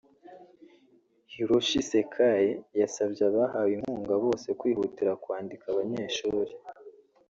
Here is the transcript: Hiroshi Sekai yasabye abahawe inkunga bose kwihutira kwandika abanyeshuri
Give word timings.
Hiroshi 1.31 1.79
Sekai 1.89 2.47
yasabye 2.79 3.21
abahawe 3.29 3.71
inkunga 3.77 4.15
bose 4.23 4.47
kwihutira 4.59 5.11
kwandika 5.23 5.65
abanyeshuri 5.73 6.53